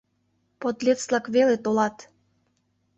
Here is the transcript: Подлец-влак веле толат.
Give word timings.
Подлец-влак 0.59 1.25
веле 1.35 1.55
толат. 1.63 1.97